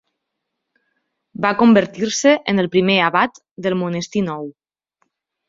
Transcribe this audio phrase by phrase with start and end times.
[1.45, 4.51] Va convertir-se en el primer abat del monestir nou.